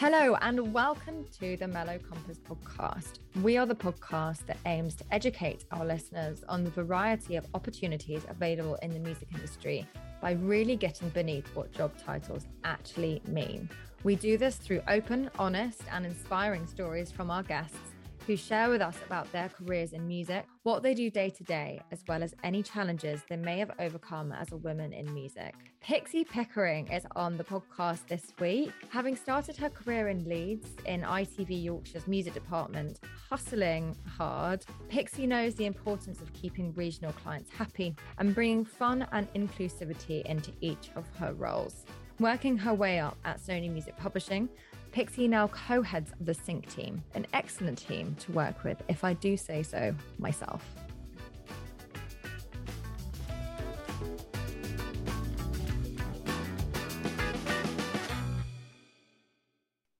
[0.00, 3.18] Hello, and welcome to the MeloCompass podcast.
[3.42, 8.24] We are the podcast that aims to educate our listeners on the variety of opportunities
[8.30, 9.86] available in the music industry
[10.22, 13.68] by really getting beneath what job titles actually mean.
[14.02, 17.89] We do this through open, honest, and inspiring stories from our guests
[18.26, 21.80] who share with us about their careers in music, what they do day to day,
[21.90, 25.54] as well as any challenges they may have overcome as a woman in music.
[25.80, 28.72] Pixie Pickering is on the podcast this week.
[28.90, 35.54] Having started her career in Leeds in ITV Yorkshire's music department, hustling hard, Pixie knows
[35.54, 41.06] the importance of keeping regional clients happy and bringing fun and inclusivity into each of
[41.18, 41.84] her roles.
[42.20, 44.50] Working her way up at Sony Music Publishing,
[44.92, 49.14] Pixie now co heads the Sync team, an excellent team to work with, if I
[49.14, 50.64] do say so myself.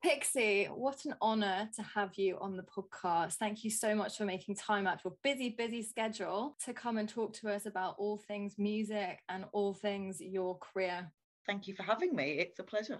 [0.02, 3.34] Pixie, what an honor to have you on the podcast.
[3.34, 6.98] Thank you so much for making time out of your busy, busy schedule to come
[6.98, 11.10] and talk to us about all things music and all things your career.
[11.46, 12.32] Thank you for having me.
[12.32, 12.98] It's a pleasure.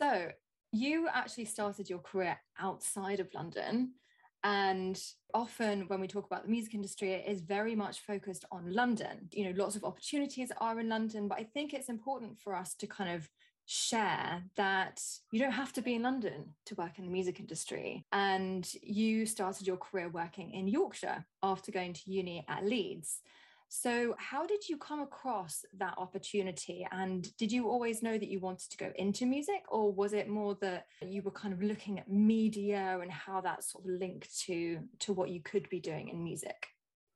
[0.00, 0.30] So,
[0.72, 3.92] you actually started your career outside of London.
[4.42, 5.00] And
[5.34, 9.28] often when we talk about the music industry, it is very much focused on London.
[9.32, 12.74] You know, lots of opportunities are in London, but I think it's important for us
[12.76, 13.28] to kind of
[13.66, 18.04] share that you don't have to be in London to work in the music industry.
[18.12, 23.20] And you started your career working in Yorkshire after going to uni at Leeds.
[23.72, 26.84] So, how did you come across that opportunity?
[26.90, 30.28] And did you always know that you wanted to go into music, or was it
[30.28, 34.36] more that you were kind of looking at media and how that sort of linked
[34.40, 36.66] to to what you could be doing in music?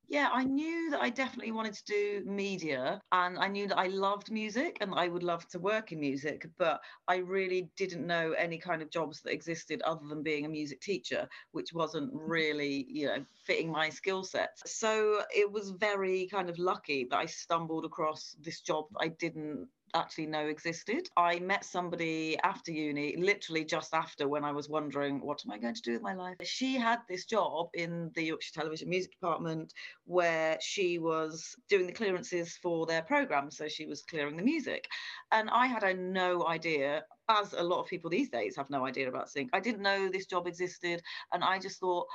[0.08, 3.86] Yeah, I knew that I definitely wanted to do media and I knew that I
[3.86, 8.32] loved music and I would love to work in music, but I really didn't know
[8.32, 12.30] any kind of jobs that existed other than being a music teacher, which wasn't mm-hmm.
[12.30, 14.58] really, you know, fitting my skill set.
[14.66, 19.08] So it was very kind of lucky that I stumbled across this job that I
[19.08, 21.08] didn't actually know existed.
[21.16, 25.58] I met somebody after uni, literally just after when I was wondering, what am I
[25.58, 26.36] going to do with my life?
[26.42, 29.72] She had this job in the Yorkshire Television Music Department
[30.04, 33.50] where she was doing the clearances for their program.
[33.50, 34.86] So she was clearing the music.
[35.32, 38.84] And I had a no idea as a lot of people these days have no
[38.86, 39.50] idea about sync.
[39.52, 42.06] I didn't know this job existed, and I just thought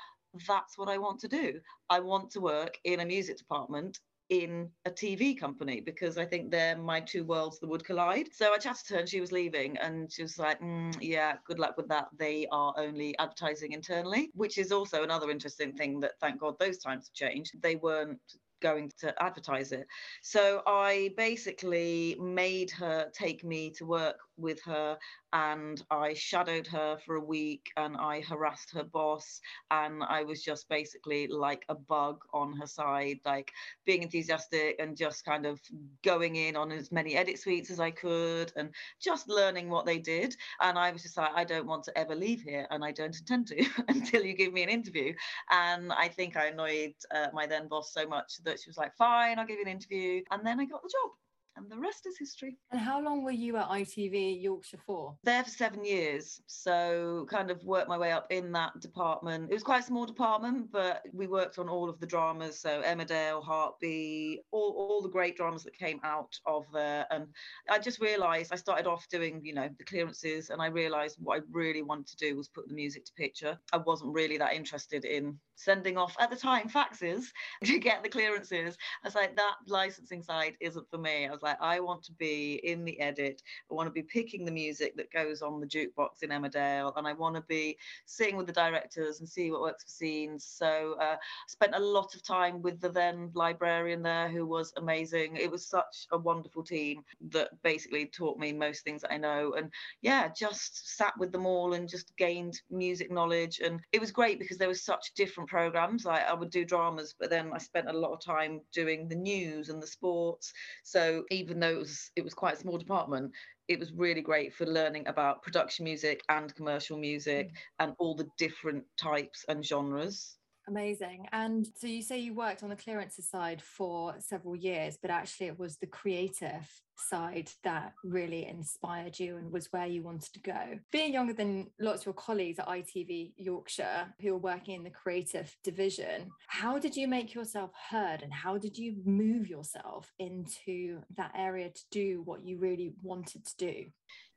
[0.48, 1.60] that's what I want to do.
[1.90, 6.52] I want to work in a music department in a TV company because I think
[6.52, 8.30] they're my two worlds that would collide.
[8.32, 11.38] So I chatted to her and she was leaving and she was like, mm, yeah,
[11.46, 12.08] good luck with that.
[12.18, 16.78] They are only advertising internally, which is also another interesting thing that thank God those
[16.78, 17.60] times have changed.
[17.62, 18.20] They weren't
[18.62, 19.88] going to advertise it.
[20.22, 24.98] So I basically made her take me to work with her
[25.34, 29.40] and I shadowed her for a week and I harassed her boss
[29.70, 33.52] and I was just basically like a bug on her side, like
[33.86, 35.60] being enthusiastic and just kind of
[36.04, 40.00] going in on as many edit suites as I could and just learning what they
[40.00, 40.36] did.
[40.62, 43.18] And I was just like, I don't want to ever leave here and I don't
[43.18, 45.14] intend to until you give me an interview.
[45.52, 48.96] And I think I annoyed uh, my then boss so much that she was like,
[48.96, 50.22] fine, I'll give you an interview.
[50.32, 51.12] And then I got the job.
[51.56, 52.58] And the rest is history.
[52.72, 55.16] And how long were you at ITV Yorkshire for?
[55.24, 56.42] There for seven years.
[56.48, 59.50] So kind of worked my way up in that department.
[59.50, 62.60] It was quite a small department, but we worked on all of the dramas.
[62.60, 67.06] So Emmerdale, Heartbeat, all, all the great dramas that came out of there.
[67.12, 67.28] And
[67.70, 71.40] I just realised I started off doing, you know, the clearances and I realised what
[71.40, 73.58] I really wanted to do was put the music to picture.
[73.74, 77.26] I wasn't really that interested in sending off at the time faxes
[77.64, 78.78] to get the clearances.
[79.04, 81.28] I was like, that licensing side isn't for me.
[81.28, 83.42] I was like, I want to be in the edit.
[83.70, 87.06] I want to be picking the music that goes on the jukebox in Emmerdale, and
[87.06, 90.46] I want to be sitting with the directors and see what works for scenes.
[90.46, 91.18] So uh,
[91.48, 95.36] spent a lot of time with the then librarian there, who was amazing.
[95.36, 99.54] It was such a wonderful team that basically taught me most things that I know,
[99.58, 99.72] and
[100.02, 103.60] yeah, just sat with them all and just gained music knowledge.
[103.60, 106.06] And it was great because there was such different programs.
[106.06, 109.16] Like I would do dramas, but then I spent a lot of time doing the
[109.16, 110.54] news and the sports.
[110.84, 113.32] So even though it was it was quite a small department,
[113.68, 117.54] it was really great for learning about production music and commercial music mm.
[117.80, 120.38] and all the different types and genres.
[120.68, 121.28] Amazing.
[121.32, 125.48] And so you say you worked on the clearances side for several years, but actually
[125.48, 126.70] it was the creative
[127.00, 130.80] side that really inspired you and was where you wanted to go.
[130.92, 134.90] Being younger than lots of your colleagues at ITV Yorkshire who are working in the
[134.90, 141.02] creative division, how did you make yourself heard and how did you move yourself into
[141.16, 143.86] that area to do what you really wanted to do?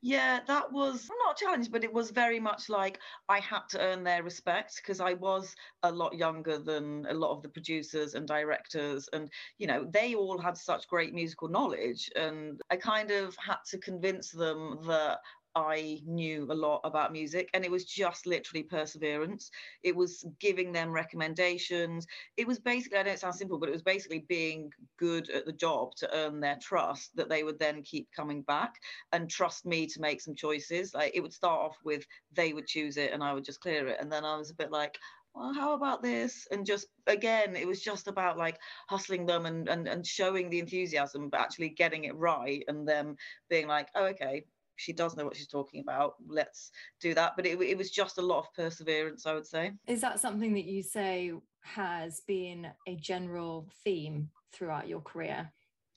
[0.05, 2.99] Yeah, that was not a challenge, but it was very much like
[3.29, 5.55] I had to earn their respect because I was
[5.85, 9.09] a lot younger than a lot of the producers and directors.
[9.13, 12.11] And, you know, they all had such great musical knowledge.
[12.17, 15.19] And I kind of had to convince them that
[15.55, 19.51] I knew a lot about music, and it was just literally perseverance.
[19.83, 22.07] It was giving them recommendations.
[22.37, 25.45] It was basically, I know it sounds simple, but it was basically being good at
[25.45, 28.77] the job to earn their trust that they would then keep coming back
[29.13, 30.95] and trust me to make some choices.
[30.95, 33.89] Like it would start off with they would choose it and I would just clear
[33.89, 33.99] it.
[34.01, 34.97] And then I was a bit like,
[35.35, 36.47] well, how about this?
[36.51, 38.59] And just again, it was just about like
[38.89, 43.17] hustling them and, and and showing the enthusiasm, but actually getting it right and them
[43.49, 44.45] being like, oh, okay,
[44.77, 46.15] she does know what she's talking about.
[46.27, 46.71] Let's
[47.01, 47.33] do that.
[47.37, 49.73] But it, it was just a lot of perseverance, I would say.
[49.87, 51.33] Is that something that you say
[51.63, 55.51] has been a general theme throughout your career?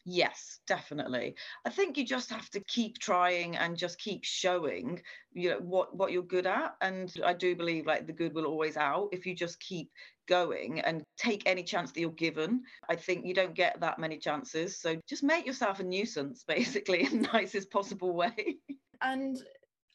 [0.08, 1.36] Yes, definitely.
[1.66, 5.02] I think you just have to keep trying and just keep showing,
[5.34, 6.76] you know, what what you're good at.
[6.80, 9.90] And I do believe like the good will always out if you just keep
[10.28, 12.62] going and take any chance that you're given.
[12.88, 14.80] I think you don't get that many chances.
[14.80, 18.58] So just make yourself a nuisance, basically, in the nicest possible way.
[19.02, 19.38] And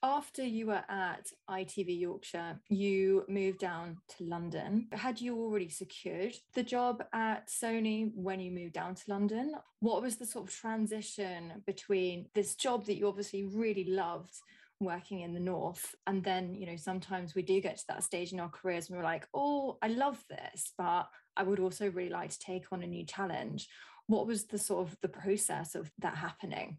[0.03, 4.89] after you were at ITV Yorkshire, you moved down to London.
[4.93, 9.55] Had you already secured the job at Sony when you moved down to London?
[9.81, 14.35] What was the sort of transition between this job that you obviously really loved?
[14.83, 18.33] working in the north and then you know sometimes we do get to that stage
[18.33, 21.07] in our careers and we're like oh i love this but
[21.37, 23.69] i would also really like to take on a new challenge
[24.07, 26.79] what was the sort of the process of that happening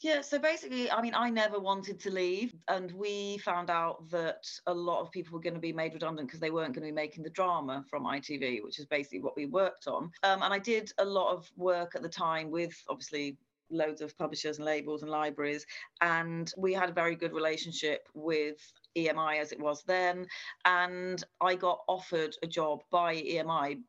[0.00, 4.46] yeah, so basically, I mean, I never wanted to leave, and we found out that
[4.66, 6.92] a lot of people were going to be made redundant because they weren't going to
[6.92, 10.10] be making the drama from ITV, which is basically what we worked on.
[10.22, 13.38] Um, and I did a lot of work at the time with obviously
[13.70, 15.64] loads of publishers and labels and libraries,
[16.02, 18.58] and we had a very good relationship with
[18.98, 20.26] EMI as it was then.
[20.66, 23.80] And I got offered a job by EMI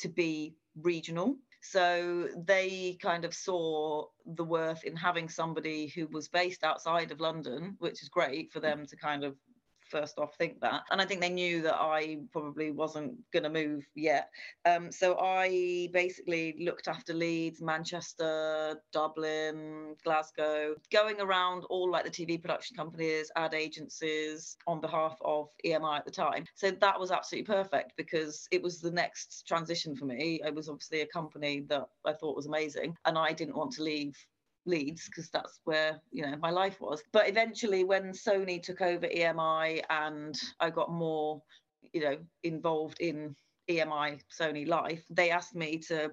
[0.00, 6.28] to be regional so they kind of saw the worth in having somebody who was
[6.28, 8.62] based outside of London, which is great for mm.
[8.62, 9.36] them to kind of
[9.92, 10.82] first off think that.
[10.90, 14.30] And I think they knew that I probably wasn't going to move yet.
[14.64, 22.10] Um, so I basically looked after Leeds, Manchester, Dublin, Glasgow, going around all like the
[22.10, 26.46] TV production companies, ad agencies on behalf of EMI at the time.
[26.54, 30.40] So that was absolutely perfect because it was the next transition for me.
[30.44, 33.82] It was obviously a company that I thought was amazing and I didn't want to
[33.82, 34.16] leave
[34.66, 37.02] Leeds because that's where you know my life was.
[37.12, 41.42] But eventually, when Sony took over EMI and I got more,
[41.92, 43.34] you know, involved in
[43.70, 46.12] EMI Sony life, they asked me to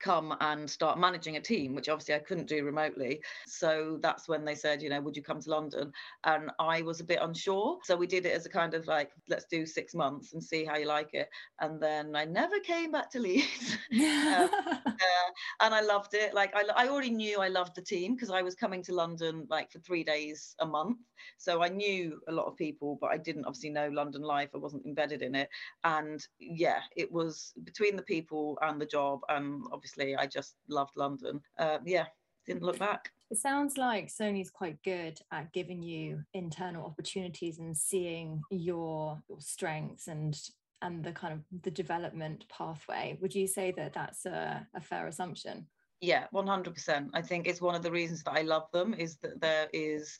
[0.00, 3.20] come and start managing a team, which obviously I couldn't do remotely.
[3.46, 5.92] So that's when they said, you know, would you come to London?
[6.24, 7.78] And I was a bit unsure.
[7.84, 10.64] So we did it as a kind of like, let's do six months and see
[10.64, 11.28] how you like it.
[11.60, 13.76] And then I never came back to Leeds.
[13.92, 14.50] um,
[14.86, 15.30] uh,
[15.60, 16.34] and I loved it.
[16.34, 19.46] Like I, I already knew I loved the team because I was coming to London
[19.50, 20.98] like for three days a month.
[21.36, 24.50] So I knew a lot of people, but I didn't obviously know London life.
[24.54, 25.48] I wasn't embedded in it.
[25.84, 30.54] And yeah, it was between the people and the job and obviously obviously I just
[30.68, 31.40] loved London.
[31.58, 32.06] Uh, yeah,
[32.46, 33.10] didn't look back.
[33.30, 39.40] It sounds like Sony's quite good at giving you internal opportunities and seeing your, your
[39.40, 40.36] strengths and
[40.82, 43.18] and the kind of the development pathway.
[43.20, 45.66] Would you say that that's a, a fair assumption?
[46.00, 47.10] Yeah, 100%.
[47.12, 50.16] I think it's one of the reasons that I love them is that there is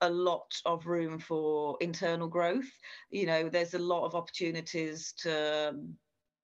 [0.00, 2.68] a lot of room for internal growth.
[3.12, 5.76] You know, there's a lot of opportunities to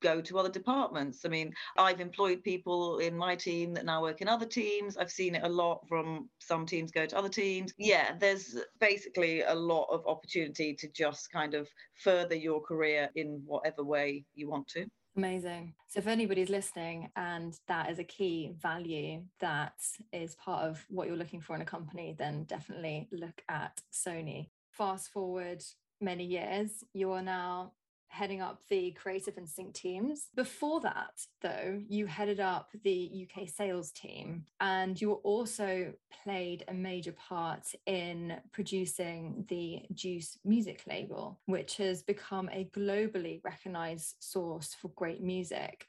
[0.07, 1.25] go to other departments.
[1.25, 4.97] I mean, I've employed people in my team that now work in other teams.
[4.97, 7.75] I've seen it a lot from some teams go to other teams.
[7.77, 13.43] Yeah, there's basically a lot of opportunity to just kind of further your career in
[13.45, 14.87] whatever way you want to.
[15.17, 15.75] Amazing.
[15.89, 19.81] So, if anybody's listening and that is a key value that
[20.13, 24.51] is part of what you're looking for in a company, then definitely look at Sony.
[24.71, 25.65] Fast forward
[26.01, 27.73] many years, you are now
[28.09, 30.29] heading up the creative sync teams.
[30.35, 35.93] Before that, though, you headed up the UK sales team and you also
[36.25, 43.41] played a major part in producing the Juice music label, which has become a globally
[43.45, 45.87] recognized source for great music.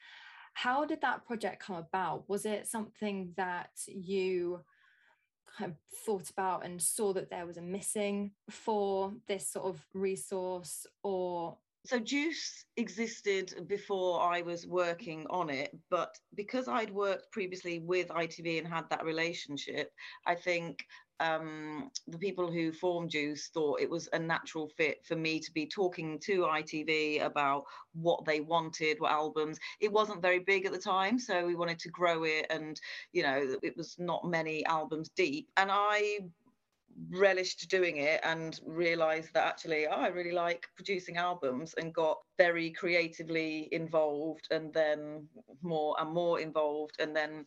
[0.54, 2.28] How did that project come about?
[2.28, 4.62] Was it something that you
[5.58, 9.86] kind of thought about and saw that there was a missing for this sort of
[9.94, 17.32] resource or so Juice existed before I was working on it, but because I'd worked
[17.32, 19.92] previously with ITV and had that relationship,
[20.26, 20.86] I think
[21.20, 25.52] um, the people who formed Juice thought it was a natural fit for me to
[25.52, 29.58] be talking to ITV about what they wanted, what albums.
[29.80, 32.80] It wasn't very big at the time, so we wanted to grow it, and
[33.14, 35.48] you know, it was not many albums deep.
[35.58, 36.20] And I
[37.12, 42.18] relished doing it and realized that actually oh, I really like producing albums and got
[42.38, 45.28] very creatively involved and then
[45.62, 46.96] more and more involved.
[47.00, 47.46] And then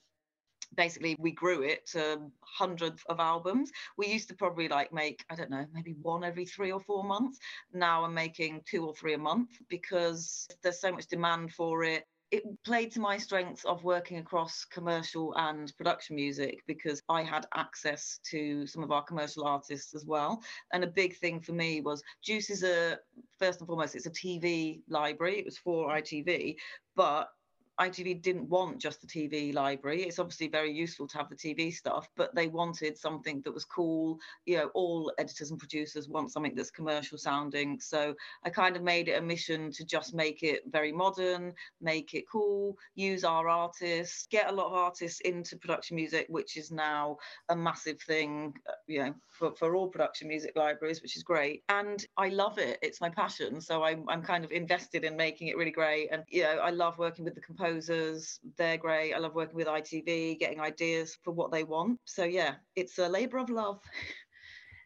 [0.77, 3.71] basically we grew it to hundreds of albums.
[3.97, 7.05] We used to probably like make i don't know maybe one every three or four
[7.05, 7.39] months.
[7.73, 12.05] Now i'm making two or three a month because there's so much demand for it
[12.31, 17.47] it played to my strengths of working across commercial and production music because I had
[17.55, 20.41] access to some of our commercial artists as well.
[20.73, 22.99] And a big thing for me was Juice is a
[23.39, 25.41] first and foremost, it's a TV library.
[25.41, 26.57] It was for ITV,
[26.95, 27.31] but
[27.81, 30.03] ITV didn't want just the TV library.
[30.03, 33.65] It's obviously very useful to have the TV stuff, but they wanted something that was
[33.65, 34.19] cool.
[34.45, 37.81] You know, all editors and producers want something that's commercial sounding.
[37.81, 42.13] So I kind of made it a mission to just make it very modern, make
[42.13, 46.71] it cool, use our artists, get a lot of artists into production music, which is
[46.71, 47.17] now
[47.49, 51.63] a massive thing, uh, you know, for, for all production music libraries, which is great.
[51.71, 52.79] And I love it.
[52.83, 53.61] It's my passion.
[53.61, 56.09] So I'm, I'm kind of invested in making it really great.
[56.13, 58.41] And, you know, I love working with the composers composers.
[58.57, 59.15] They're great.
[59.15, 61.99] I love working with ITV, getting ideas for what they want.
[62.05, 63.81] So yeah, it's a labour of love.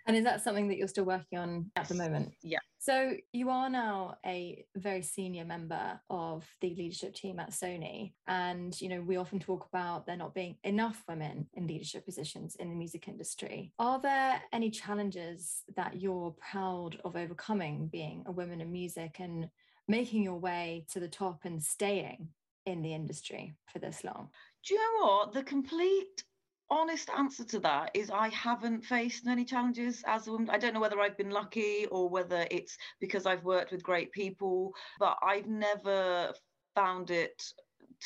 [0.07, 2.35] And is that something that you're still working on at the moment?
[2.43, 2.59] Yeah.
[2.79, 8.12] So you are now a very senior member of the leadership team at Sony.
[8.26, 12.55] And, you know, we often talk about there not being enough women in leadership positions
[12.57, 13.73] in the music industry.
[13.79, 19.49] Are there any challenges that you're proud of overcoming being a woman in music and
[19.88, 22.29] making your way to the top and staying
[22.66, 24.30] in the industry for this long?
[24.66, 25.33] Do you know what?
[25.33, 26.25] The complete
[26.71, 30.50] honest answer to that is I haven't faced any challenges as a woman.
[30.50, 34.12] I don't know whether I've been lucky or whether it's because I've worked with great
[34.12, 36.33] people, but I've never
[36.75, 37.42] found it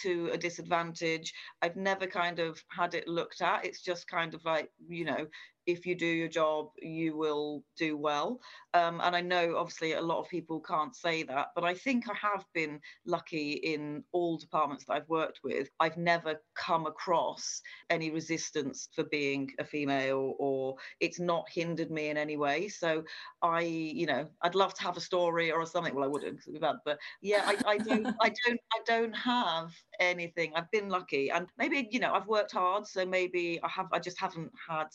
[0.02, 1.32] to a disadvantage.
[1.62, 3.64] I've never kind of had it looked at.
[3.64, 5.26] It's just kind of like, you know,
[5.68, 8.40] if you do your job, you will do well.
[8.72, 12.08] Um, and I know obviously a lot of people can't say that, but I think
[12.08, 15.68] I have been lucky in all departments that I've worked with.
[15.78, 17.60] I've never come across
[17.90, 22.68] any resistance for being a female or it's not hindered me in any way.
[22.68, 23.04] So
[23.42, 25.94] I, you know, I'd love to have a story or something.
[25.94, 28.78] Well, I wouldn't because it'd be bad, but yeah, I, I don't, I don't, I
[28.86, 30.52] don't have anything.
[30.56, 32.86] I've been lucky and maybe, you know, I've worked hard.
[32.86, 34.86] So maybe I have, I just haven't had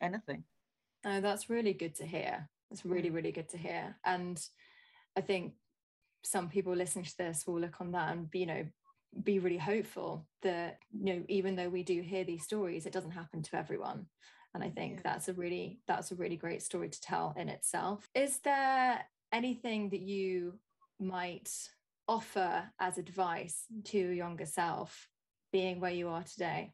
[0.00, 0.44] anything.
[1.04, 2.48] Oh, that's really good to hear.
[2.70, 3.14] It's really, mm.
[3.14, 3.96] really good to hear.
[4.04, 4.40] And
[5.16, 5.54] I think
[6.22, 8.66] some people listening to this will look on that and be, you know,
[9.22, 13.12] be really hopeful that, you know, even though we do hear these stories, it doesn't
[13.12, 14.06] happen to everyone.
[14.54, 15.00] And I think yeah.
[15.04, 18.08] that's a really, that's a really great story to tell in itself.
[18.14, 19.00] Is there
[19.32, 20.58] anything that you
[21.00, 21.50] might
[22.06, 25.08] offer as advice to your younger self
[25.52, 26.72] being where you are today?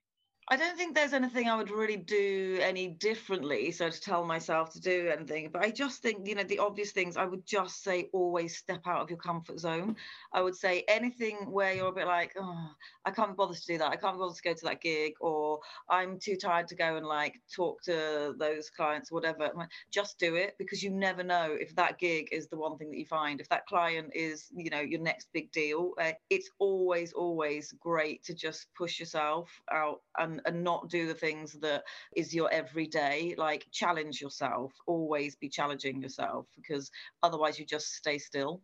[0.51, 3.71] I don't think there's anything I would really do any differently.
[3.71, 6.93] So to tell myself to do anything, but I just think, you know, the obvious
[6.93, 9.97] things I would just say always step out of your comfort zone.
[10.35, 12.69] I would say anything where you're a bit like, oh,
[13.07, 13.91] I can't bother to do that.
[13.91, 17.07] I can't bother to go to that gig, or I'm too tired to go and
[17.07, 19.51] like talk to those clients, or whatever.
[19.91, 22.99] Just do it because you never know if that gig is the one thing that
[22.99, 23.41] you find.
[23.41, 28.23] If that client is, you know, your next big deal, uh, it's always, always great
[28.25, 31.85] to just push yourself out and and, not do the things that
[32.17, 33.35] is your everyday.
[33.37, 36.91] Like challenge yourself always be challenging yourself because
[37.23, 38.63] otherwise you just stay still.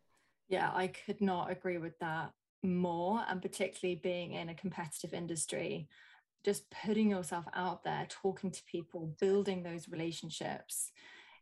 [0.48, 5.88] Yeah i could not agree with that more and particularly being in a competitive industry
[6.44, 10.90] just putting yourself out there talking to people building those relationships.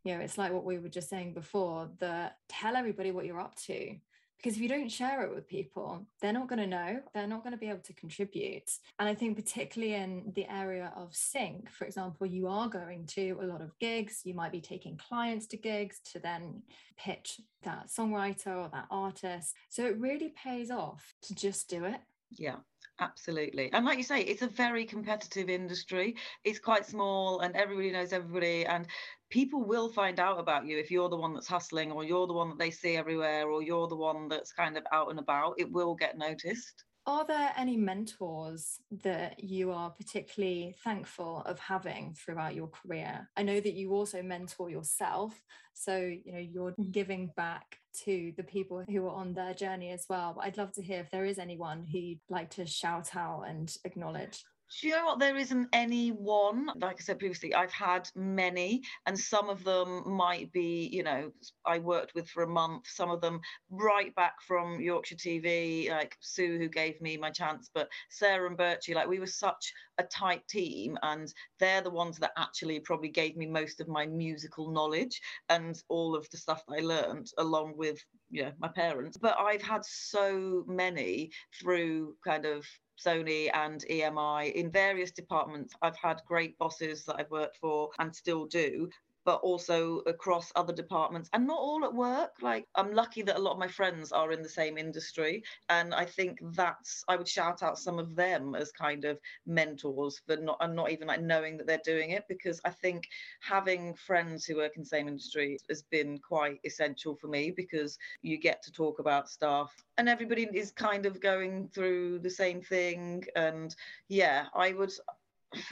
[0.04, 3.40] You know it's like what we were just saying before that tell everybody what you're
[3.40, 3.96] up to
[4.38, 7.42] because if you don't share it with people they're not going to know they're not
[7.42, 8.70] going to be able to contribute.
[8.98, 13.38] And i think particularly in the area of sync for example you are going to
[13.42, 16.62] a lot of gigs you might be taking clients to gigs to then
[16.96, 19.54] pitch that songwriter or that artist.
[19.68, 22.00] So it really pays off to just do it.
[22.32, 22.56] Yeah
[23.00, 23.70] absolutely.
[23.72, 26.16] And like you say it's a very competitive industry.
[26.44, 28.66] It's quite small and everybody knows everybody.
[28.66, 28.86] And
[29.30, 32.32] people will find out about you if you're the one that's hustling or you're the
[32.32, 35.54] one that they see everywhere or you're the one that's kind of out and about.
[35.58, 36.84] It will get noticed.
[37.06, 43.26] Are there any mentors that you are particularly thankful of having throughout your career?
[43.34, 45.34] I know that you also mentor yourself
[45.72, 50.04] so you know you're giving back to the people who are on their journey as
[50.10, 50.34] well.
[50.36, 53.44] But i'd love to hear if there is anyone who you'd like to shout out
[53.48, 55.18] and acknowledge do you know what?
[55.18, 56.70] There isn't any one.
[56.76, 61.32] Like I said previously, I've had many, and some of them might be, you know,
[61.64, 62.86] I worked with for a month.
[62.86, 67.70] Some of them right back from Yorkshire TV, like Sue, who gave me my chance,
[67.72, 72.18] but Sarah and Birchie, like we were such a tight team, and they're the ones
[72.18, 76.62] that actually probably gave me most of my musical knowledge and all of the stuff
[76.68, 79.16] I learned, along with, you know, my parents.
[79.16, 82.66] But I've had so many through kind of
[82.98, 85.74] Sony and EMI in various departments.
[85.82, 88.90] I've had great bosses that I've worked for and still do
[89.28, 92.30] but also across other departments and not all at work.
[92.40, 95.42] Like I'm lucky that a lot of my friends are in the same industry.
[95.68, 100.22] And I think that's I would shout out some of them as kind of mentors
[100.26, 103.06] for not and not even like knowing that they're doing it because I think
[103.42, 107.98] having friends who work in the same industry has been quite essential for me because
[108.22, 112.62] you get to talk about stuff and everybody is kind of going through the same
[112.62, 113.24] thing.
[113.36, 113.76] And
[114.08, 114.94] yeah, I would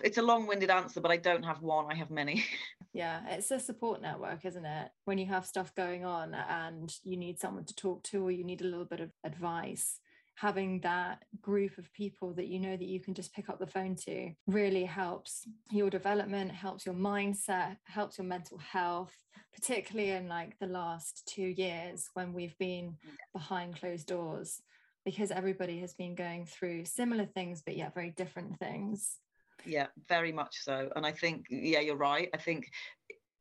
[0.03, 2.45] it's a long-winded answer but i don't have one i have many.
[2.93, 4.89] Yeah it's a support network isn't it?
[5.05, 8.43] When you have stuff going on and you need someone to talk to or you
[8.43, 10.01] need a little bit of advice
[10.37, 13.67] having that group of people that you know that you can just pick up the
[13.67, 19.15] phone to really helps your development helps your mindset helps your mental health
[19.55, 22.97] particularly in like the last two years when we've been
[23.33, 24.61] behind closed doors
[25.05, 29.17] because everybody has been going through similar things but yet very different things
[29.67, 30.89] yeah very much so.
[30.97, 32.29] And i think yeah you're right.
[32.35, 32.71] I think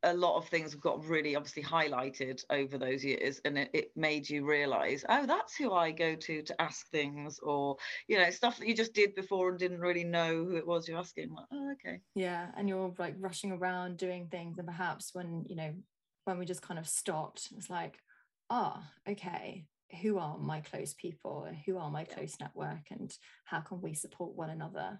[0.04, 3.92] a lot of things have got really obviously highlighted over those years and it, it,
[3.96, 7.76] made you realize oh that's who i go to to ask things or
[8.08, 10.88] you know stuff that you just did before and didn't really know who it was
[10.88, 11.34] you're asking.
[11.34, 12.02] Like oh okay.
[12.14, 15.74] Yeah and you're like rushing around doing things and perhaps when you know
[16.26, 17.98] when we just kind of stopped it's like
[18.52, 19.66] ah oh, okay
[20.02, 21.48] who are my close people?
[21.66, 22.88] Who are my close network?
[22.92, 25.00] And how can we support one another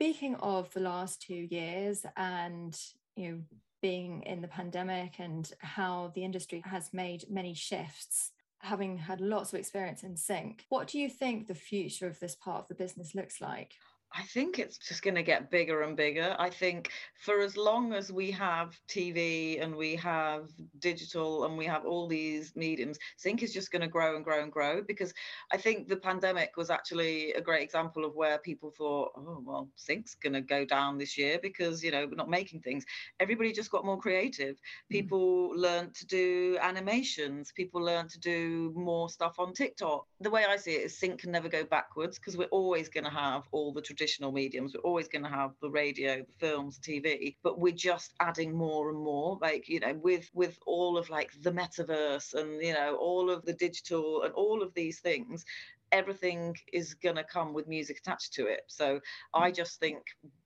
[0.00, 2.74] Speaking of the last two years and
[3.16, 3.38] you know
[3.82, 9.52] being in the pandemic and how the industry has made many shifts, having had lots
[9.52, 12.74] of experience in sync, what do you think the future of this part of the
[12.74, 13.74] business looks like?
[14.12, 16.34] I think it's just going to get bigger and bigger.
[16.38, 20.48] I think for as long as we have TV and we have
[20.80, 24.42] digital and we have all these mediums, sync is just going to grow and grow
[24.42, 25.14] and grow because
[25.52, 29.68] I think the pandemic was actually a great example of where people thought, oh, well,
[29.76, 32.84] sync's going to go down this year because, you know, we're not making things.
[33.20, 34.56] Everybody just got more creative.
[34.56, 34.90] Mm.
[34.90, 35.56] People mm.
[35.56, 40.04] learned to do animations, people learned to do more stuff on TikTok.
[40.20, 43.04] The way I see it is sync can never go backwards because we're always going
[43.04, 43.99] to have all the traditional
[44.32, 44.74] mediums.
[44.74, 48.90] We're always going to have the radio, the films, TV, but we're just adding more
[48.90, 49.38] and more.
[49.40, 53.44] Like you know, with with all of like the metaverse and you know all of
[53.44, 55.44] the digital and all of these things,
[55.92, 58.62] everything is going to come with music attached to it.
[58.68, 59.00] So
[59.34, 59.54] I mm.
[59.54, 59.98] just think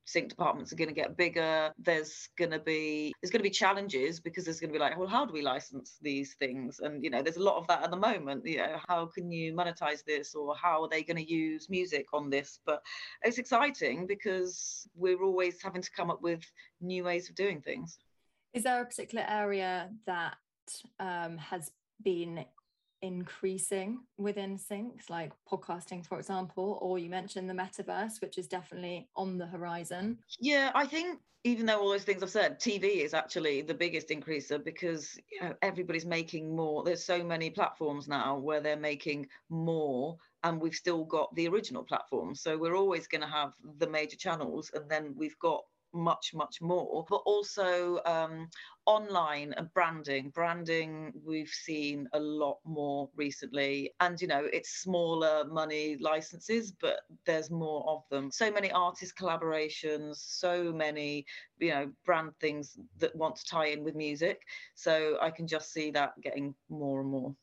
[0.07, 1.72] sync departments are going to get bigger.
[1.78, 4.98] There's going to be there's going to be challenges because there's going to be like
[4.98, 6.80] well how do we license these things?
[6.80, 8.46] And you know there's a lot of that at the moment.
[8.46, 12.07] You know how can you monetize this or how are they going to use music
[12.12, 12.61] on this?
[12.64, 12.83] But
[13.22, 16.42] it's exciting because we're always having to come up with
[16.80, 17.98] new ways of doing things.
[18.52, 20.37] Is there a particular area that
[21.00, 22.44] um, has been
[23.05, 29.07] increasing within syncs like podcasting for example or you mentioned the metaverse which is definitely
[29.14, 30.19] on the horizon.
[30.40, 34.09] Yeah i think even though all those things i've said tv is actually the biggest
[34.09, 39.27] increaser because you know everybody's making more there's so many platforms now where they're making
[39.51, 43.87] more and we've still got the original platforms so we're always going to have the
[43.87, 45.62] major channels and then we've got
[45.94, 48.48] much much more but also um,
[48.87, 50.30] online and branding.
[50.30, 57.00] Branding we've seen a lot more recently and you know it's smaller money licenses but
[57.24, 58.30] there's more of them.
[58.30, 61.24] So many artist collaborations so many
[61.59, 64.40] you know brand things that want to tie in with music.
[64.74, 67.35] So i can just see that getting more and more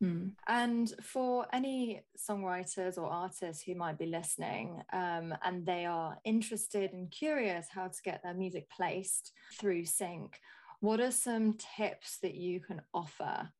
[0.00, 0.28] Hmm.
[0.48, 6.92] And for any songwriters or artists who might be listening um, and they are interested
[6.92, 10.40] and curious how to get their music placed through sync,
[10.80, 13.50] what are some tips that you can offer?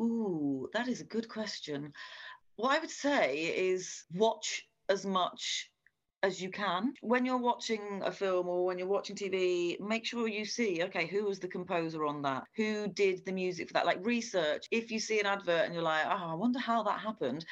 [0.00, 1.92] Ooh, that is a good question.
[2.56, 5.70] What I would say is watch as much
[6.22, 6.94] as you can.
[7.00, 11.06] When you're watching a film or when you're watching TV, make sure you see, okay,
[11.06, 12.44] who was the composer on that?
[12.56, 13.86] Who did the music for that?
[13.86, 14.66] Like research.
[14.70, 17.44] If you see an advert and you're like, oh, I wonder how that happened,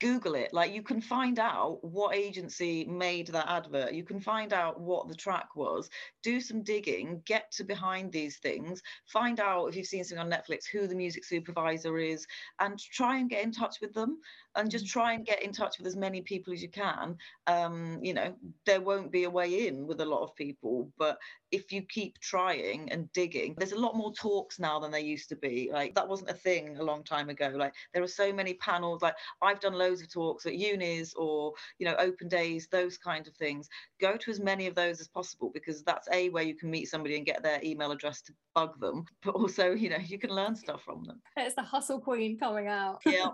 [0.00, 0.52] Google it.
[0.52, 3.94] Like you can find out what agency made that advert.
[3.94, 5.88] You can find out what the track was.
[6.22, 7.22] Do some digging.
[7.24, 8.82] Get to behind these things.
[9.06, 12.26] Find out if you've seen something on Netflix who the music supervisor is,
[12.60, 14.18] and try and get in touch with them.
[14.54, 14.90] And just mm.
[14.90, 17.18] try and get in touch with as many people as you can.
[17.46, 21.18] Um, you know, there won't be a way in with a lot of people, but
[21.50, 25.28] if you keep trying and digging, there's a lot more talks now than there used
[25.28, 25.70] to be.
[25.72, 27.52] Like that wasn't a thing a long time ago.
[27.54, 29.02] Like there are so many panels.
[29.02, 33.26] Like I've done loads of talks at unis or you know open days, those kind
[33.26, 33.68] of things.
[34.00, 36.88] Go to as many of those as possible because that's a where you can meet
[36.88, 40.30] somebody and get their email address to bug them, but also you know you can
[40.30, 41.20] learn stuff from them.
[41.36, 43.00] It's the hustle queen coming out.
[43.04, 43.30] Yeah.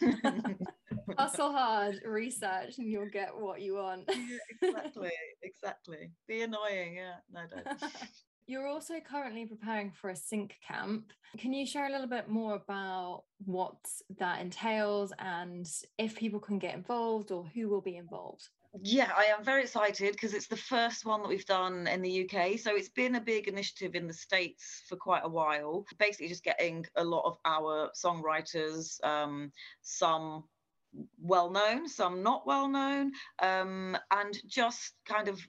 [1.18, 4.04] hustle hard, research, and you'll get what you want.
[4.08, 5.10] yeah, exactly,
[5.42, 6.10] exactly.
[6.28, 7.14] Be annoying, yeah.
[7.30, 7.92] No, don't.
[8.46, 11.12] You're also currently preparing for a sync camp.
[11.38, 13.76] Can you share a little bit more about what
[14.18, 15.68] that entails and
[15.98, 18.48] if people can get involved or who will be involved?
[18.82, 22.24] Yeah, I am very excited because it's the first one that we've done in the
[22.28, 22.58] UK.
[22.58, 25.84] So it's been a big initiative in the States for quite a while.
[25.98, 29.50] Basically, just getting a lot of our songwriters, um,
[29.82, 30.44] some
[31.20, 35.40] well known, some not well known, um, and just kind of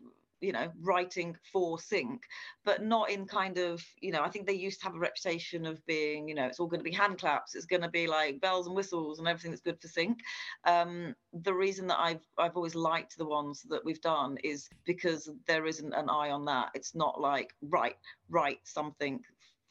[0.42, 2.24] you know writing for sync
[2.66, 5.66] but not in kind of you know i think they used to have a reputation
[5.66, 8.08] of being you know it's all going to be hand claps it's going to be
[8.08, 10.18] like bells and whistles and everything that's good for sync.
[10.66, 15.30] Um, the reason that i've i've always liked the ones that we've done is because
[15.48, 16.70] there isn't an eye on that.
[16.74, 17.96] It's not like right
[18.30, 19.22] write something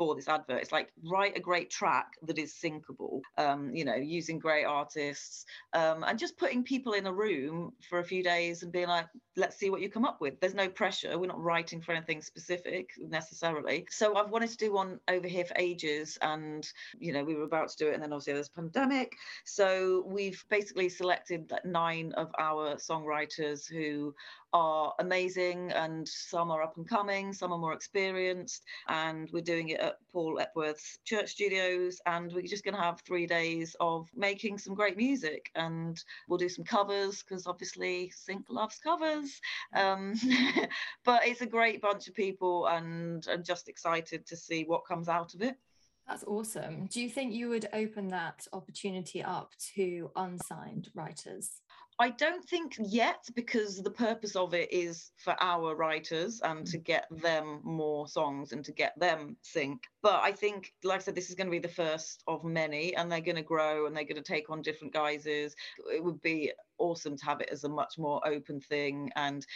[0.01, 0.63] for this advert.
[0.63, 5.45] It's like write a great track that is syncable, um, you know, using great artists
[5.75, 9.05] um, and just putting people in a room for a few days and being like,
[9.37, 10.41] let's see what you come up with.
[10.41, 11.19] There's no pressure.
[11.19, 13.87] We're not writing for anything specific necessarily.
[13.91, 16.67] So I've wanted to do one over here for ages and,
[16.99, 19.13] you know, we were about to do it and then obviously there's pandemic.
[19.45, 24.15] So we've basically selected nine of our songwriters who
[24.53, 28.65] are amazing and some are up and coming, some are more experienced.
[28.89, 32.01] And we're doing it at Paul Epworth's Church Studios.
[32.07, 35.51] And we're just going to have three days of making some great music.
[35.55, 39.41] And we'll do some covers because obviously Sync loves covers.
[39.75, 40.15] Um,
[41.05, 45.09] but it's a great bunch of people and I'm just excited to see what comes
[45.09, 45.57] out of it.
[46.11, 46.87] That's awesome.
[46.87, 51.61] Do you think you would open that opportunity up to unsigned writers?
[52.01, 56.79] I don't think yet because the purpose of it is for our writers and to
[56.79, 56.85] mm.
[56.85, 59.83] get them more songs and to get them sync.
[60.01, 62.97] But I think, like I said, this is going to be the first of many
[62.97, 65.55] and they're going to grow and they're going to take on different guises.
[65.93, 69.47] It would be awesome to have it as a much more open thing and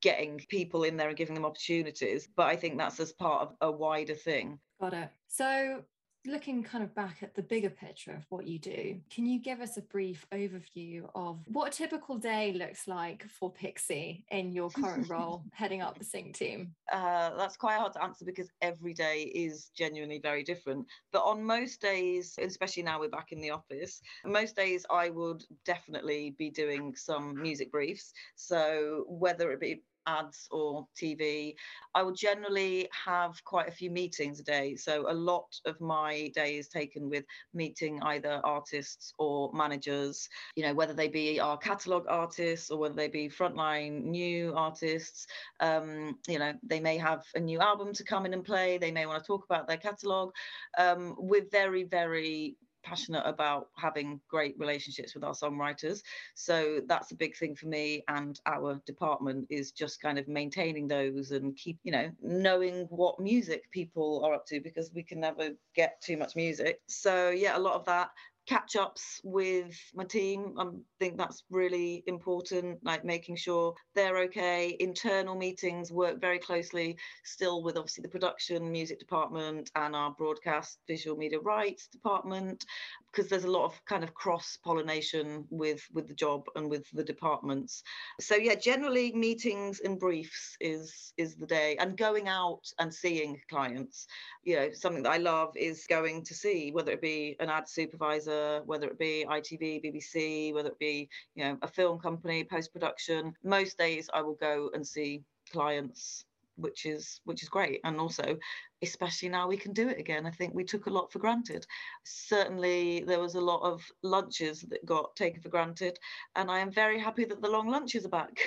[0.00, 2.26] getting people in there and giving them opportunities.
[2.34, 4.58] But I think that's as part of a wider thing.
[4.80, 5.10] Got it.
[5.28, 5.84] So
[6.26, 9.60] looking kind of back at the bigger picture of what you do, can you give
[9.60, 14.70] us a brief overview of what a typical day looks like for Pixie in your
[14.70, 16.74] current role heading up the sync team?
[16.92, 20.86] Uh, that's quite hard to answer because every day is genuinely very different.
[21.12, 25.44] But on most days, especially now we're back in the office, most days I would
[25.64, 28.12] definitely be doing some music briefs.
[28.36, 31.54] So whether it be ads or TV.
[31.94, 34.76] I will generally have quite a few meetings a day.
[34.76, 40.64] So a lot of my day is taken with meeting either artists or managers, you
[40.64, 45.26] know, whether they be our catalogue artists or whether they be frontline new artists.
[45.60, 48.78] Um, you know, they may have a new album to come in and play.
[48.78, 50.32] They may want to talk about their catalogue.
[50.78, 56.02] Um, we're very, very passionate about having great relationships with our songwriters.
[56.34, 60.88] So that's a big thing for me and our department is just kind of maintaining
[60.88, 65.20] those and keep, you know, knowing what music people are up to because we can
[65.20, 66.80] never get too much music.
[66.86, 68.10] So yeah, a lot of that
[68.46, 70.54] catch ups with my team.
[70.58, 70.66] I
[70.98, 74.76] think that's really important, like making sure they're okay.
[74.80, 80.78] Internal meetings work very closely still with obviously the production, music department, and our broadcast
[80.88, 82.64] visual media rights department,
[83.12, 86.84] because there's a lot of kind of cross pollination with with the job and with
[86.92, 87.82] the departments.
[88.20, 93.40] So yeah, generally meetings and briefs is is the day, and going out and seeing
[93.48, 94.06] clients.
[94.44, 97.68] You know, something that I love is going to see whether it be an ad
[97.68, 98.29] supervisor
[98.64, 103.34] whether it be ITV, BBC, whether it be you know a film company, post production.
[103.44, 106.24] Most days I will go and see clients
[106.60, 108.36] which is which is great and also
[108.82, 111.66] especially now we can do it again i think we took a lot for granted
[112.04, 115.98] certainly there was a lot of lunches that got taken for granted
[116.36, 118.38] and i am very happy that the long lunches are back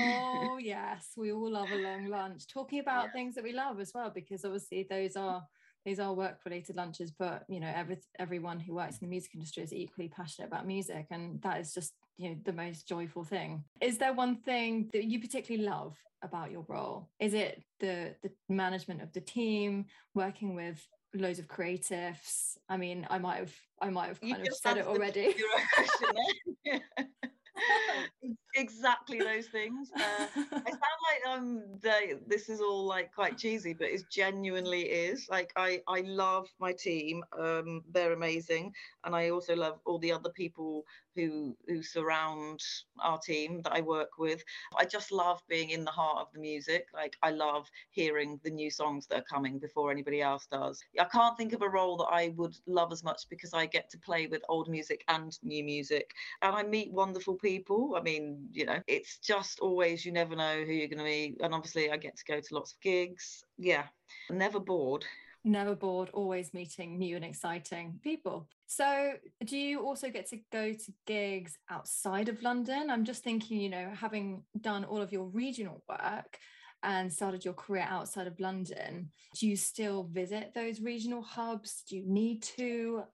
[0.00, 3.12] oh yes we all love a long lunch talking about yeah.
[3.12, 5.42] things that we love as well because obviously those are
[5.88, 9.34] these are work related lunches but you know every, everyone who works in the music
[9.34, 13.24] industry is equally passionate about music and that is just you know the most joyful
[13.24, 13.64] thing.
[13.80, 17.08] Is there one thing that you particularly love about your role?
[17.20, 22.58] Is it the the management of the team working with loads of creatives?
[22.68, 25.34] I mean i might have i might have kind you of said it already
[28.54, 29.92] exactly those things.
[30.00, 30.26] Uh,
[30.66, 35.26] I sound like um the, this is all like quite cheesy, but it genuinely is.
[35.30, 37.22] Like I I love my team.
[37.38, 38.72] Um, they're amazing,
[39.04, 40.84] and I also love all the other people
[41.14, 42.60] who who surround
[43.00, 44.42] our team that I work with.
[44.76, 46.88] I just love being in the heart of the music.
[46.94, 50.82] Like I love hearing the new songs that are coming before anybody else does.
[50.98, 53.90] I can't think of a role that I would love as much because I get
[53.90, 57.94] to play with old music and new music, and I meet wonderful people.
[57.96, 61.36] I mean, you know, it's just always you never know who you're going to be
[61.40, 63.44] and obviously I get to go to lots of gigs.
[63.56, 63.84] Yeah,
[64.30, 65.04] never bored
[65.44, 68.48] never bored, always meeting new and exciting people.
[68.66, 72.90] So, do you also get to go to gigs outside of London?
[72.90, 76.38] I'm just thinking, you know, having done all of your regional work
[76.82, 81.82] and started your career outside of London, do you still visit those regional hubs?
[81.88, 83.04] Do you need to?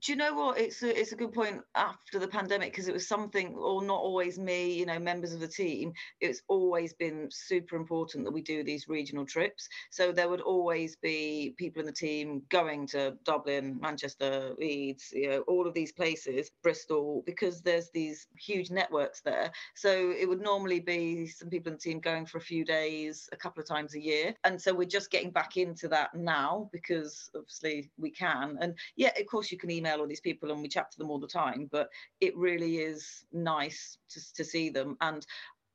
[0.00, 0.58] Do you know what?
[0.58, 4.00] It's a, it's a good point after the pandemic because it was something or not
[4.00, 8.42] always me you know members of the team it's always been super important that we
[8.42, 9.68] do these regional trips.
[9.90, 15.28] So there would always be people in the team going to dublin manchester leeds you
[15.28, 19.50] know all of these places bristol because there's these huge networks there.
[19.74, 23.28] So it would normally be some people in the team going for a few days
[23.32, 24.34] a couple of times a year.
[24.44, 28.56] And so we're just getting back into that now because obviously we can.
[28.60, 30.98] And yeah of course you can email email all these people and we chat to
[30.98, 31.88] them all the time but
[32.20, 34.96] it really is nice to, to see them.
[35.00, 35.26] And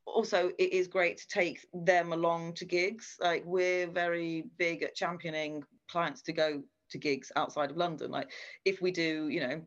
[0.06, 3.16] also it is great to take them along to gigs.
[3.20, 8.10] Like we're very big at championing clients to go to gigs outside of london.
[8.10, 8.30] Like
[8.64, 9.62] if we do you know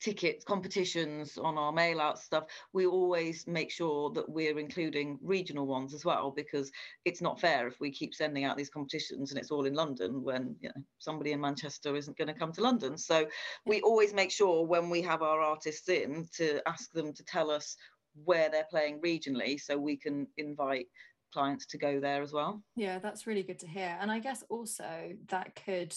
[0.00, 5.66] tickets competitions on our mail out stuff we always make sure that we're including regional
[5.66, 6.70] ones as well because
[7.04, 10.22] it's not fair if we keep sending out these competitions and it's all in london
[10.22, 12.98] when you know somebody in manchester isn't going to come to london.
[12.98, 13.26] So
[13.64, 17.50] we always make sure when we have our artists in to ask them to tell
[17.50, 17.76] us
[18.24, 20.86] where they're playing regionally so we can invite
[21.32, 22.62] clients to go there as well.
[22.76, 23.96] Yeah that's really good to hear.
[24.00, 25.94] And i guess also that could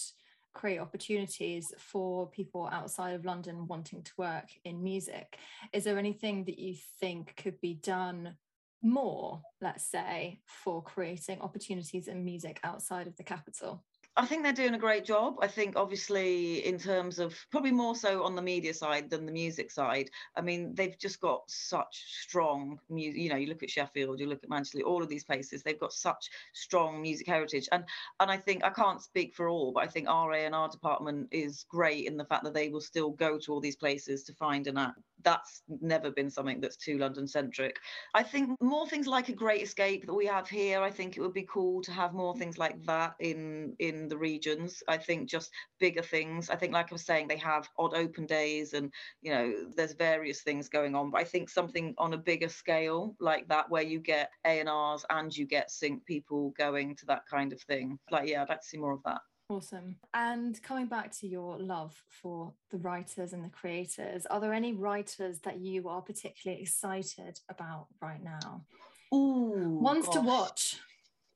[0.52, 5.38] create opportunities for people outside of London wanting to work in music.
[5.72, 8.36] Is there anything that you think could be done
[8.82, 13.84] more, let's say, for creating opportunities in music outside of the capital?
[14.16, 15.36] I think they're doing a great job.
[15.40, 19.32] I think, obviously, in terms of probably more so on the media side than the
[19.32, 20.10] music side.
[20.36, 23.20] I mean, they've just got such strong music.
[23.20, 25.62] You know, you look at Sheffield, you look at Manchester, all of these places.
[25.62, 27.84] They've got such strong music heritage, and
[28.18, 30.68] and I think I can't speak for all, but I think our A and R
[30.68, 34.24] department is great in the fact that they will still go to all these places
[34.24, 34.98] to find an act.
[35.22, 37.78] That's never been something that's too London centric.
[38.14, 40.82] I think more things like a Great Escape that we have here.
[40.82, 44.16] I think it would be cool to have more things like that in in the
[44.16, 44.82] regions.
[44.88, 46.50] I think just bigger things.
[46.50, 49.92] I think, like I was saying, they have odd open days and, you know, there's
[49.94, 51.10] various things going on.
[51.10, 55.36] But I think something on a bigger scale like that, where you get A&Rs and
[55.36, 57.98] you get sync people going to that kind of thing.
[58.10, 59.20] Like, yeah, I'd like to see more of that.
[59.50, 59.96] Awesome.
[60.14, 64.74] And coming back to your love for the writers and the creators, are there any
[64.74, 68.64] writers that you are particularly excited about right now?
[69.12, 70.14] Ooh, ones gosh.
[70.14, 70.80] to watch.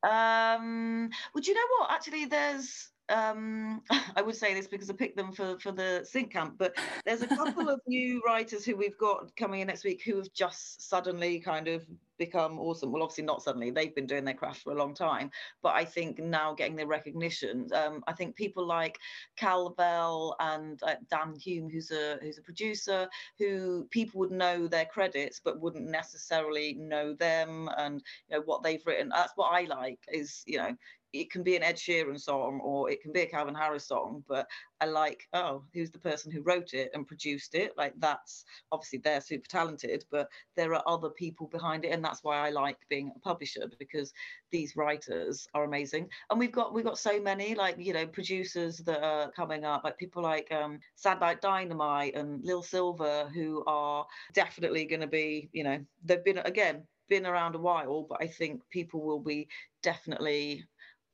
[0.05, 1.90] Um, well, do you know what?
[1.90, 3.83] Actually, there's um,
[4.16, 7.22] I would say this because I picked them for for the sync camp, but there's
[7.22, 10.88] a couple of new writers who we've got coming in next week who have just
[10.88, 11.85] suddenly kind of
[12.18, 12.92] become awesome.
[12.92, 15.31] Well, obviously not suddenly; they've been doing their craft for a long time,
[15.62, 17.68] but I think now getting the recognition.
[17.74, 18.98] Um, I think people like
[19.37, 24.66] Cal Bell and uh, Dan Hume, who's a who's a producer, who people would know
[24.66, 29.09] their credits but wouldn't necessarily know them and you know what they've written.
[29.09, 30.00] That's what I like.
[30.12, 30.77] Is you know
[31.14, 34.24] it can be an Ed Sheeran song or it can be a Calvin Harris song,
[34.29, 34.48] but
[34.81, 37.72] I like, oh, who's the person who wrote it and produced it?
[37.77, 41.92] Like that's obviously they're super talented, but there are other people behind it.
[41.92, 44.12] And that's why I like being a publisher because
[44.51, 46.09] these writers are amazing.
[46.31, 49.85] And we've got we've got so many like, you know, producers that are coming up,
[49.85, 55.49] like people like um Sad Like Dynamite and Lil Silva, who are definitely gonna be,
[55.53, 59.49] you know, they've been again been around a while, but I think people will be
[59.83, 60.64] definitely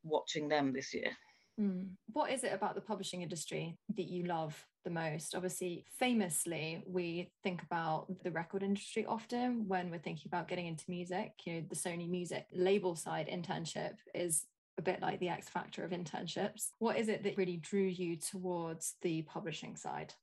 [0.04, 1.10] watching them this year.
[1.60, 1.88] Mm.
[2.12, 5.34] What is it about the publishing industry that you love the most?
[5.34, 10.84] Obviously, famously, we think about the record industry often when we're thinking about getting into
[10.88, 11.32] music.
[11.44, 14.46] You know, the Sony Music label side internship is
[14.78, 16.70] a bit like the X factor of internships.
[16.78, 20.14] What is it that really drew you towards the publishing side?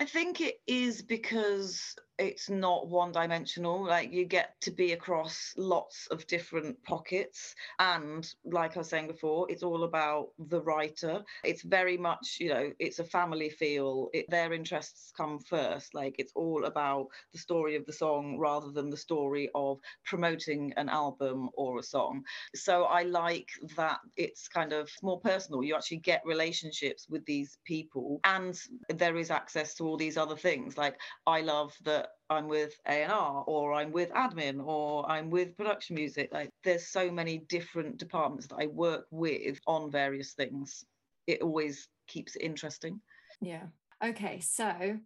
[0.00, 3.84] I think it is because it's not one dimensional.
[3.84, 7.54] Like you get to be across lots of different pockets.
[7.78, 11.22] And like I was saying before, it's all about the writer.
[11.44, 14.08] It's very much, you know, it's a family feel.
[14.12, 15.94] It, their interests come first.
[15.94, 20.72] Like it's all about the story of the song rather than the story of promoting
[20.76, 22.22] an album or a song.
[22.54, 25.62] So I like that it's kind of more personal.
[25.62, 30.36] You actually get relationships with these people and there is access to all these other
[30.36, 30.76] things.
[30.76, 30.96] Like
[31.26, 36.30] I love that I'm with A&R or I'm with admin or I'm with production music.
[36.32, 40.84] Like there's so many different departments that I work with on various things.
[41.26, 43.00] It always keeps it interesting.
[43.40, 43.64] Yeah.
[44.02, 44.98] Okay, so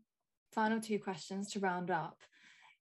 [0.52, 2.18] final two questions to round up.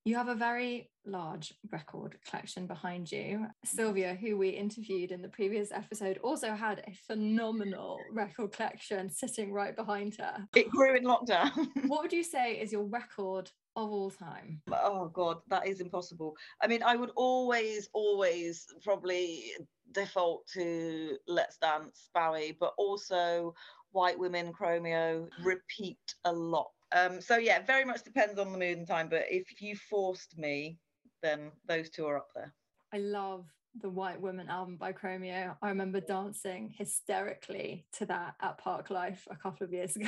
[0.05, 3.47] You have a very large record collection behind you.
[3.63, 9.51] Sylvia, who we interviewed in the previous episode, also had a phenomenal record collection sitting
[9.51, 10.47] right behind her.
[10.55, 11.51] It grew in lockdown.
[11.87, 14.61] what would you say is your record of all time?
[14.71, 16.35] Oh God, that is impossible.
[16.61, 19.51] I mean, I would always, always probably
[19.91, 23.53] default to Let's Dance, Bowie, but also
[23.91, 28.77] White Women, Chromeo, repeat a lot Um, so yeah, very much depends on the mood
[28.77, 29.09] and time.
[29.09, 30.77] But if you forced me,
[31.21, 32.53] then those two are up there.
[32.93, 33.45] I love
[33.81, 35.55] the White Woman album by Chromeo.
[35.61, 40.07] I remember dancing hysterically to that at Parklife a couple of years ago.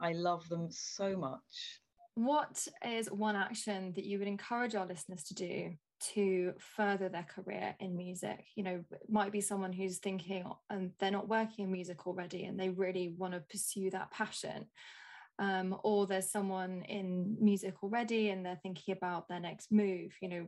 [0.00, 1.80] I love them so much.
[2.14, 5.72] What is one action that you would encourage our listeners to do
[6.14, 8.44] to further their career in music?
[8.54, 12.44] You know, it might be someone who's thinking and they're not working in music already
[12.44, 14.66] and they really want to pursue that passion.
[15.38, 20.12] Um, or there's someone in music already and they're thinking about their next move.
[20.20, 20.46] You know,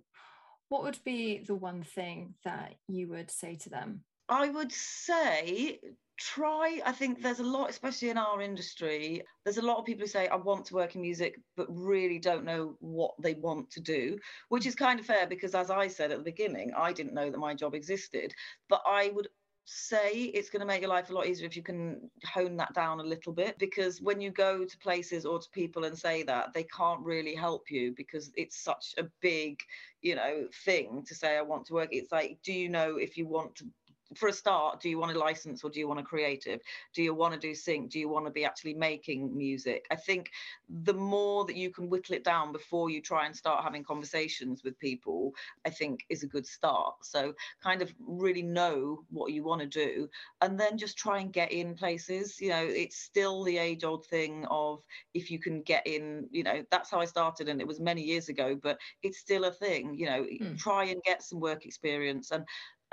[0.69, 4.03] what would be the one thing that you would say to them?
[4.29, 5.81] I would say
[6.17, 10.03] try i think there's a lot especially in our industry there's a lot of people
[10.03, 13.69] who say i want to work in music but really don't know what they want
[13.71, 14.17] to do
[14.49, 17.31] which is kind of fair because as i said at the beginning i didn't know
[17.31, 18.33] that my job existed.
[18.69, 19.29] But i would
[19.67, 22.75] say it's going to make your life a lot easier if you can hone that
[22.75, 26.23] down a little bit because when you go to places or to people and say
[26.23, 29.59] that they can't really help you because it's such a big
[30.03, 31.89] you know thing to say i want to work.
[31.93, 33.65] It's like do you know if you want to
[34.17, 36.61] for a start, do you want a license or do you want a creative?
[36.93, 37.91] Do you want to do sync?
[37.91, 39.87] Do you want to be actually making music?
[39.91, 40.31] I think
[40.69, 44.63] the more that you can whittle it down before you try and start having conversations
[44.65, 45.35] with people,
[45.67, 46.95] I think is a good start.
[47.03, 50.09] So kind of really know what you want to do
[50.41, 52.41] and then just try and get in places.
[52.41, 54.83] You know, it's still the age old thing of
[55.15, 58.03] if you can get in, you know, that's how I started and it was many
[58.03, 60.59] years ago, but it's still a thing, you know, mm.
[60.59, 62.31] try and get some work experience.
[62.31, 62.45] And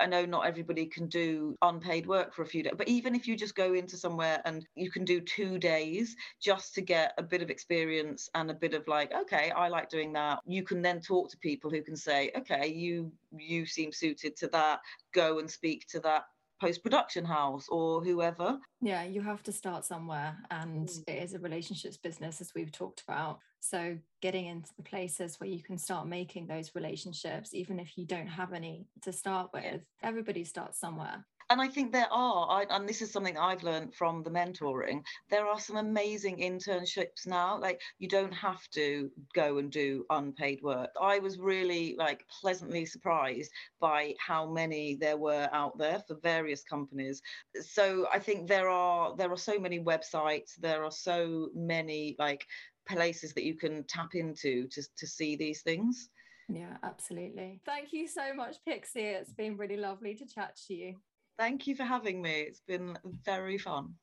[0.02, 3.28] I know not everybody can do unpaid work for a few days, but even if
[3.28, 7.22] you just go into somewhere and you can do two days just to get a
[7.22, 10.82] bit of experience and a bit of like, okay, I like doing that, you can
[10.82, 14.80] then talk to people who can say, okay, you you seem suited to that,
[15.12, 16.24] go and speak to that
[16.62, 18.56] post production house or whoever.
[18.80, 21.02] Yeah, you have to start somewhere, and mm.
[21.08, 23.40] it is a relationships business, as we've talked about.
[23.58, 28.06] So, getting into the places where you can start making those relationships, even if you
[28.06, 32.66] don't have any to start with, everybody starts somewhere and I think there are, I,
[32.70, 37.58] and this is something I've learned from the mentoring, there are some amazing internships now.
[37.58, 40.90] Like you don't have to go and do unpaid work.
[41.00, 46.62] I was really like pleasantly surprised by how many there were out there for various
[46.62, 47.22] companies.
[47.60, 52.44] So I think there are there are so many websites, there are so many like
[52.88, 56.08] places that you can tap into to, to see these things.
[56.48, 57.60] Yeah, absolutely.
[57.64, 59.00] Thank you so much, Pixie.
[59.00, 60.96] It's been really lovely to chat to you.
[61.38, 62.40] Thank you for having me.
[62.42, 63.94] It's been very fun.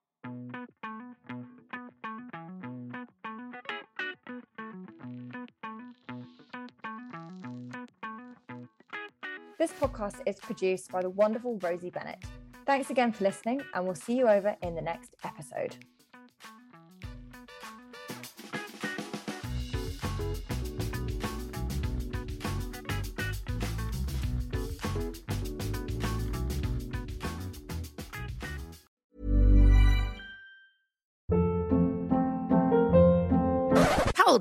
[9.57, 12.23] This podcast is produced by the wonderful Rosie Bennett.
[12.65, 15.75] Thanks again for listening, and we'll see you over in the next episode.